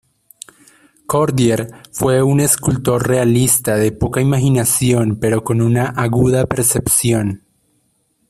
[1.05, 7.43] Cordier fue un escultor realista de poca imaginación, pero con una aguda percepción.